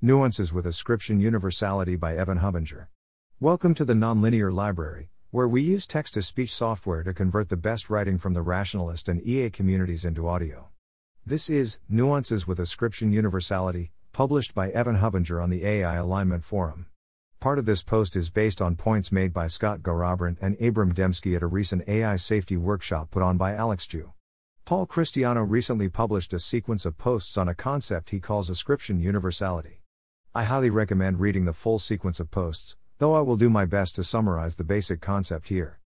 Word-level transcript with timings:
Nuances 0.00 0.52
with 0.52 0.64
Ascription 0.64 1.18
Universality 1.18 1.96
by 1.96 2.16
Evan 2.16 2.38
Hubinger. 2.38 2.86
Welcome 3.40 3.74
to 3.74 3.84
the 3.84 3.94
Nonlinear 3.94 4.54
Library, 4.54 5.10
where 5.32 5.48
we 5.48 5.60
use 5.60 5.88
text 5.88 6.14
to 6.14 6.22
speech 6.22 6.54
software 6.54 7.02
to 7.02 7.12
convert 7.12 7.48
the 7.48 7.56
best 7.56 7.90
writing 7.90 8.16
from 8.16 8.32
the 8.32 8.42
rationalist 8.42 9.08
and 9.08 9.20
EA 9.26 9.50
communities 9.50 10.04
into 10.04 10.28
audio. 10.28 10.68
This 11.26 11.50
is 11.50 11.80
Nuances 11.88 12.46
with 12.46 12.60
Ascription 12.60 13.12
Universality, 13.12 13.90
published 14.12 14.54
by 14.54 14.70
Evan 14.70 14.98
Hubinger 14.98 15.42
on 15.42 15.50
the 15.50 15.66
AI 15.66 15.96
Alignment 15.96 16.44
Forum. 16.44 16.86
Part 17.40 17.58
of 17.58 17.66
this 17.66 17.82
post 17.82 18.14
is 18.14 18.30
based 18.30 18.62
on 18.62 18.76
points 18.76 19.10
made 19.10 19.32
by 19.32 19.48
Scott 19.48 19.80
Garrabrant 19.80 20.36
and 20.40 20.56
Abram 20.62 20.94
Demski 20.94 21.34
at 21.34 21.42
a 21.42 21.48
recent 21.48 21.88
AI 21.88 22.14
safety 22.14 22.56
workshop 22.56 23.10
put 23.10 23.24
on 23.24 23.36
by 23.36 23.52
Alex 23.52 23.84
Zhu. 23.84 24.12
Paul 24.64 24.86
Christiano 24.86 25.44
recently 25.44 25.88
published 25.88 26.32
a 26.32 26.38
sequence 26.38 26.86
of 26.86 26.98
posts 26.98 27.36
on 27.36 27.48
a 27.48 27.54
concept 27.54 28.10
he 28.10 28.20
calls 28.20 28.48
ascription 28.48 29.00
universality. 29.00 29.77
I 30.38 30.44
highly 30.44 30.70
recommend 30.70 31.18
reading 31.18 31.46
the 31.46 31.52
full 31.52 31.80
sequence 31.80 32.20
of 32.20 32.30
posts, 32.30 32.76
though 32.98 33.12
I 33.12 33.22
will 33.22 33.36
do 33.36 33.50
my 33.50 33.64
best 33.64 33.96
to 33.96 34.04
summarize 34.04 34.54
the 34.54 34.62
basic 34.62 35.00
concept 35.00 35.48
here. 35.48 35.80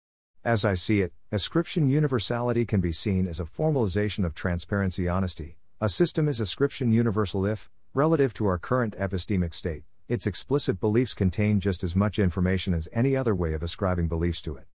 As 0.44 0.64
I 0.64 0.74
see 0.74 1.02
it, 1.02 1.12
ascription 1.30 1.88
universality 1.88 2.64
can 2.66 2.80
be 2.80 2.90
seen 2.90 3.28
as 3.28 3.38
a 3.38 3.44
formalization 3.44 4.24
of 4.24 4.34
transparency 4.34 5.08
honesty. 5.08 5.58
A 5.80 5.88
system 5.88 6.26
is 6.26 6.40
ascription 6.40 6.90
universal 6.90 7.46
if, 7.46 7.70
relative 7.94 8.34
to 8.34 8.46
our 8.46 8.58
current 8.58 8.96
epistemic 8.98 9.54
state, 9.54 9.84
its 10.08 10.26
explicit 10.26 10.80
beliefs 10.80 11.14
contain 11.14 11.60
just 11.60 11.84
as 11.84 11.94
much 11.94 12.18
information 12.18 12.74
as 12.74 12.88
any 12.92 13.14
other 13.14 13.36
way 13.36 13.52
of 13.52 13.62
ascribing 13.62 14.08
beliefs 14.08 14.42
to 14.42 14.56
it. 14.56 14.66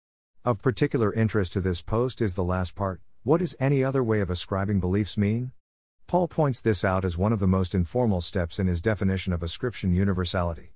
Of 0.42 0.62
particular 0.62 1.12
interest 1.12 1.52
to 1.52 1.60
this 1.60 1.82
post 1.82 2.22
is 2.22 2.34
the 2.34 2.42
last 2.42 2.74
part 2.74 3.02
what 3.24 3.40
does 3.40 3.54
any 3.60 3.84
other 3.84 4.02
way 4.02 4.20
of 4.20 4.30
ascribing 4.30 4.80
beliefs 4.80 5.18
mean? 5.18 5.52
Paul 6.08 6.28
points 6.28 6.60
this 6.60 6.84
out 6.84 7.04
as 7.04 7.18
one 7.18 7.32
of 7.32 7.40
the 7.40 7.48
most 7.48 7.74
informal 7.74 8.20
steps 8.20 8.60
in 8.60 8.68
his 8.68 8.80
definition 8.80 9.32
of 9.32 9.42
ascription 9.42 9.92
universality. 9.92 10.72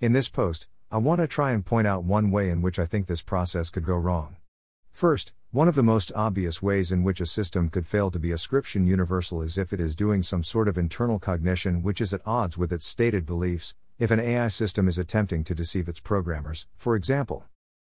In 0.00 0.12
this 0.12 0.30
post, 0.30 0.68
I 0.90 0.96
want 0.96 1.20
to 1.20 1.26
try 1.26 1.52
and 1.52 1.66
point 1.66 1.86
out 1.86 2.02
one 2.02 2.30
way 2.30 2.48
in 2.48 2.62
which 2.62 2.78
I 2.78 2.86
think 2.86 3.06
this 3.06 3.20
process 3.20 3.68
could 3.68 3.84
go 3.84 3.96
wrong. 3.96 4.36
First, 4.90 5.34
one 5.50 5.68
of 5.68 5.74
the 5.74 5.82
most 5.82 6.12
obvious 6.16 6.62
ways 6.62 6.90
in 6.90 7.02
which 7.02 7.20
a 7.20 7.26
system 7.26 7.68
could 7.68 7.86
fail 7.86 8.10
to 8.10 8.18
be 8.18 8.32
ascription 8.32 8.86
universal 8.86 9.42
is 9.42 9.58
if 9.58 9.74
it 9.74 9.80
is 9.80 9.94
doing 9.94 10.22
some 10.22 10.42
sort 10.42 10.66
of 10.66 10.78
internal 10.78 11.18
cognition 11.18 11.82
which 11.82 12.00
is 12.00 12.14
at 12.14 12.22
odds 12.24 12.56
with 12.56 12.72
its 12.72 12.86
stated 12.86 13.26
beliefs, 13.26 13.74
if 13.98 14.10
an 14.10 14.18
AI 14.18 14.48
system 14.48 14.88
is 14.88 14.96
attempting 14.96 15.44
to 15.44 15.54
deceive 15.54 15.90
its 15.90 16.00
programmers, 16.00 16.66
for 16.74 16.96
example. 16.96 17.44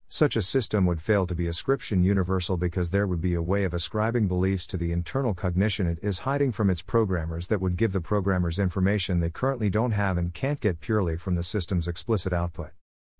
Such 0.09 0.37
a 0.37 0.41
system 0.41 0.85
would 0.85 1.01
fail 1.01 1.27
to 1.27 1.35
be 1.35 1.47
ascription 1.47 2.01
universal 2.01 2.55
because 2.55 2.91
there 2.91 3.05
would 3.05 3.19
be 3.19 3.33
a 3.33 3.41
way 3.41 3.65
of 3.65 3.73
ascribing 3.73 4.29
beliefs 4.29 4.65
to 4.67 4.77
the 4.77 4.93
internal 4.93 5.33
cognition 5.33 5.85
it 5.85 5.99
is 6.01 6.19
hiding 6.19 6.53
from 6.53 6.69
its 6.69 6.81
programmers 6.81 7.47
that 7.47 7.59
would 7.59 7.75
give 7.75 7.91
the 7.91 7.99
programmers 7.99 8.57
information 8.57 9.19
they 9.19 9.29
currently 9.29 9.69
don't 9.69 9.91
have 9.91 10.17
and 10.17 10.33
can't 10.33 10.61
get 10.61 10.79
purely 10.79 11.17
from 11.17 11.35
the 11.35 11.43
system's 11.43 11.89
explicit 11.89 12.31
output. 12.31 12.71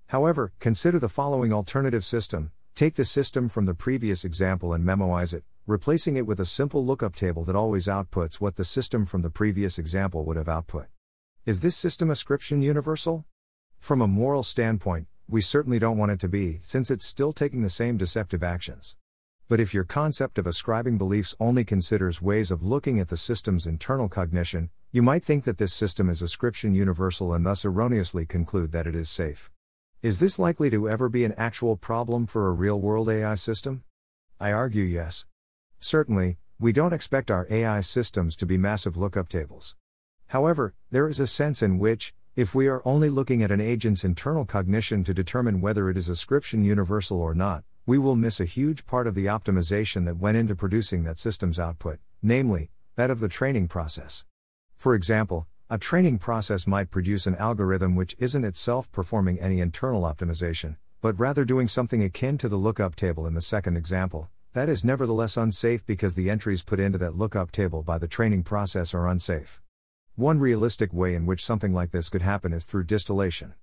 However, 0.08 0.54
consider 0.60 0.98
the 0.98 1.10
following 1.10 1.52
alternative 1.52 2.06
system 2.06 2.52
take 2.74 2.96
the 2.96 3.04
system 3.04 3.50
from 3.50 3.66
the 3.66 3.74
previous 3.74 4.24
example 4.24 4.72
and 4.72 4.86
memoize 4.86 5.34
it, 5.34 5.44
replacing 5.66 6.16
it 6.16 6.26
with 6.26 6.40
a 6.40 6.46
simple 6.46 6.86
lookup 6.86 7.16
table 7.16 7.44
that 7.44 7.56
always 7.56 7.88
outputs 7.88 8.36
what 8.36 8.56
the 8.56 8.64
system 8.64 9.06
from 9.06 9.24
the 9.24 9.30
previous 9.30 9.78
example 9.78 10.24
would 10.24 10.38
have 10.38 10.48
output. 10.48 10.86
Is 11.46 11.60
this 11.60 11.76
system 11.76 12.10
ascription 12.10 12.62
universal? 12.62 13.26
From 13.78 14.00
a 14.00 14.08
moral 14.08 14.44
standpoint, 14.44 15.08
we 15.30 15.42
certainly 15.42 15.78
don't 15.78 15.98
want 15.98 16.12
it 16.12 16.20
to 16.22 16.30
be, 16.30 16.60
since 16.64 16.90
it's 16.90 17.06
still 17.06 17.34
taking 17.34 17.62
the 17.62 17.70
same 17.70 17.98
deceptive 17.98 18.44
actions. 18.44 18.96
But 19.50 19.60
if 19.60 19.74
your 19.74 19.84
concept 19.84 20.38
of 20.38 20.48
ascribing 20.48 20.98
beliefs 20.98 21.36
only 21.40 21.66
considers 21.66 22.22
ways 22.22 22.50
of 22.50 22.64
looking 22.64 23.00
at 23.00 23.10
the 23.10 23.18
system's 23.18 23.68
internal 23.68 24.08
cognition, 24.08 24.70
you 24.92 25.02
might 25.02 25.26
think 25.26 25.44
that 25.44 25.58
this 25.58 25.74
system 25.74 26.10
is 26.10 26.22
ascription 26.22 26.74
universal 26.74 27.34
and 27.34 27.46
thus 27.46 27.66
erroneously 27.66 28.26
conclude 28.26 28.72
that 28.72 28.88
it 28.88 28.96
is 28.96 29.10
safe. 29.10 29.52
Is 30.02 30.20
this 30.20 30.40
likely 30.40 30.70
to 30.70 30.88
ever 30.88 31.10
be 31.10 31.26
an 31.26 31.34
actual 31.38 31.76
problem 31.76 32.26
for 32.26 32.48
a 32.48 32.54
real 32.54 32.80
world 32.80 33.10
AI 33.10 33.36
system? 33.36 33.84
I 34.40 34.54
argue 34.54 34.84
yes. 34.84 35.26
Certainly, 35.80 36.38
we 36.60 36.72
don't 36.72 36.94
expect 36.94 37.30
our 37.30 37.48
AI 37.50 37.82
systems 37.82 38.36
to 38.38 38.46
be 38.46 38.58
massive 38.58 38.96
lookup 38.96 39.28
tables. 39.28 39.76
However, 40.28 40.74
there 40.90 41.08
is 41.08 41.20
a 41.20 41.28
sense 41.28 41.62
in 41.62 41.80
which, 41.80 42.14
if 42.38 42.54
we 42.54 42.68
are 42.68 42.84
only 42.86 43.10
looking 43.10 43.42
at 43.42 43.50
an 43.50 43.60
agent's 43.60 44.04
internal 44.04 44.46
cognition 44.46 45.04
to 45.04 45.12
determine 45.12 45.60
whether 45.60 45.90
it 45.90 45.98
is 45.98 46.08
ascription 46.08 46.64
universal 46.64 47.20
or 47.20 47.34
not, 47.34 47.64
we 47.88 47.98
will 47.98 48.16
miss 48.16 48.40
a 48.40 48.46
huge 48.46 48.86
part 48.86 49.08
of 49.08 49.16
the 49.16 49.26
optimization 49.26 50.06
that 50.06 50.20
went 50.20 50.38
into 50.38 50.56
producing 50.56 51.04
that 51.04 51.18
system's 51.18 51.60
output, 51.60 51.98
namely, 52.22 52.70
that 52.96 53.10
of 53.10 53.20
the 53.22 53.28
training 53.28 53.68
process. 53.68 54.24
For 54.76 54.94
example, 54.94 55.48
a 55.68 55.80
training 55.80 56.20
process 56.20 56.68
might 56.68 56.92
produce 56.92 57.26
an 57.26 57.36
algorithm 57.38 57.96
which 57.96 58.16
isn't 58.20 58.46
itself 58.46 58.92
performing 58.92 59.40
any 59.40 59.60
internal 59.60 60.04
optimization, 60.04 60.76
but 61.02 61.20
rather 61.20 61.44
doing 61.44 61.68
something 61.68 62.04
akin 62.04 62.38
to 62.38 62.48
the 62.48 62.56
lookup 62.56 62.96
table 62.96 63.26
in 63.26 63.34
the 63.34 63.42
second 63.42 63.78
example. 63.78 64.30
That 64.54 64.70
is 64.70 64.86
nevertheless 64.86 65.38
unsafe 65.38 65.84
because 65.88 66.14
the 66.14 66.30
entries 66.30 66.62
put 66.62 66.80
into 66.80 67.00
that 67.00 67.18
lookup 67.18 67.52
table 67.52 67.82
by 67.82 67.98
the 67.98 68.08
training 68.08 68.44
process 68.44 68.94
are 68.94 69.08
unsafe. 69.08 69.60
One 70.18 70.40
realistic 70.40 70.92
way 70.94 71.14
in 71.14 71.28
which 71.28 71.46
something 71.46 71.76
like 71.76 71.92
this 71.92 72.10
could 72.10 72.24
happen 72.24 72.52
is 72.52 72.66
through 72.66 72.86
distillation. 72.86 73.54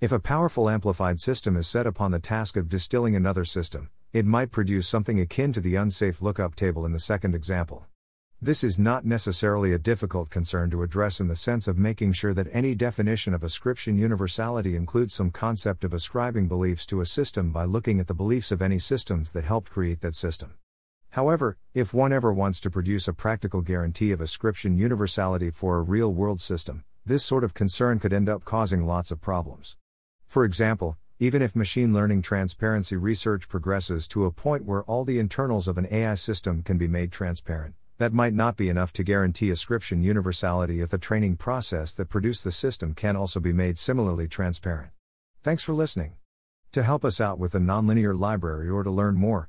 If 0.00 0.12
a 0.12 0.20
powerful 0.20 0.70
amplified 0.70 1.18
system 1.18 1.56
is 1.56 1.66
set 1.66 1.84
upon 1.84 2.12
the 2.12 2.20
task 2.20 2.56
of 2.56 2.68
distilling 2.68 3.16
another 3.16 3.44
system, 3.44 3.90
it 4.12 4.24
might 4.24 4.52
produce 4.52 4.86
something 4.86 5.18
akin 5.18 5.52
to 5.54 5.60
the 5.60 5.74
unsafe 5.74 6.22
lookup 6.22 6.54
table 6.54 6.86
in 6.86 6.92
the 6.92 7.00
second 7.00 7.34
example. 7.34 7.86
This 8.40 8.62
is 8.62 8.78
not 8.78 9.04
necessarily 9.04 9.72
a 9.72 9.80
difficult 9.80 10.30
concern 10.30 10.70
to 10.70 10.84
address 10.84 11.18
in 11.18 11.26
the 11.26 11.34
sense 11.34 11.66
of 11.66 11.76
making 11.76 12.12
sure 12.12 12.34
that 12.34 12.46
any 12.52 12.76
definition 12.76 13.34
of 13.34 13.42
ascription 13.42 13.98
universality 13.98 14.76
includes 14.76 15.12
some 15.12 15.32
concept 15.32 15.82
of 15.82 15.92
ascribing 15.92 16.46
beliefs 16.46 16.86
to 16.86 17.00
a 17.00 17.06
system 17.06 17.50
by 17.50 17.64
looking 17.64 17.98
at 17.98 18.06
the 18.06 18.14
beliefs 18.14 18.52
of 18.52 18.62
any 18.62 18.78
systems 18.78 19.32
that 19.32 19.42
helped 19.42 19.72
create 19.72 20.02
that 20.02 20.14
system. 20.14 20.54
However, 21.16 21.56
if 21.72 21.94
one 21.94 22.12
ever 22.12 22.30
wants 22.30 22.60
to 22.60 22.68
produce 22.68 23.08
a 23.08 23.14
practical 23.14 23.62
guarantee 23.62 24.12
of 24.12 24.20
ascription 24.20 24.76
universality 24.76 25.48
for 25.48 25.78
a 25.78 25.82
real 25.82 26.12
world 26.12 26.42
system, 26.42 26.84
this 27.06 27.24
sort 27.24 27.42
of 27.42 27.54
concern 27.54 27.98
could 27.98 28.12
end 28.12 28.28
up 28.28 28.44
causing 28.44 28.84
lots 28.84 29.10
of 29.10 29.22
problems. 29.22 29.78
For 30.26 30.44
example, 30.44 30.98
even 31.18 31.40
if 31.40 31.56
machine 31.56 31.94
learning 31.94 32.20
transparency 32.20 32.96
research 32.96 33.48
progresses 33.48 34.06
to 34.08 34.26
a 34.26 34.30
point 34.30 34.66
where 34.66 34.82
all 34.82 35.06
the 35.06 35.18
internals 35.18 35.68
of 35.68 35.78
an 35.78 35.88
AI 35.90 36.16
system 36.16 36.62
can 36.62 36.76
be 36.76 36.86
made 36.86 37.12
transparent, 37.12 37.74
that 37.96 38.12
might 38.12 38.34
not 38.34 38.58
be 38.58 38.68
enough 38.68 38.92
to 38.92 39.02
guarantee 39.02 39.48
ascription 39.48 40.02
universality 40.02 40.82
if 40.82 40.90
the 40.90 40.98
training 40.98 41.36
process 41.36 41.94
that 41.94 42.10
produced 42.10 42.44
the 42.44 42.52
system 42.52 42.92
can 42.92 43.16
also 43.16 43.40
be 43.40 43.54
made 43.54 43.78
similarly 43.78 44.28
transparent. 44.28 44.90
Thanks 45.42 45.62
for 45.62 45.72
listening. 45.72 46.16
To 46.72 46.82
help 46.82 47.06
us 47.06 47.22
out 47.22 47.38
with 47.38 47.52
the 47.52 47.58
nonlinear 47.58 48.20
library 48.20 48.68
or 48.68 48.82
to 48.82 48.90
learn 48.90 49.14
more, 49.14 49.48